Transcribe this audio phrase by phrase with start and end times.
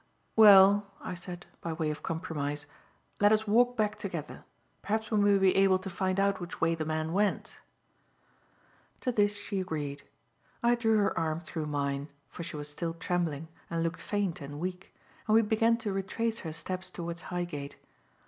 [0.35, 2.65] "Well," I said, by way of compromise,
[3.19, 4.43] "let us walk back together.
[4.81, 7.59] Perhaps we may be able to find out which way the man went."
[9.01, 10.01] To this she agreed.
[10.63, 14.59] I drew her arm through mine for she was still trembling and looked faint and
[14.59, 14.91] weak
[15.27, 17.77] and we began to retrace her steps towards Highgate.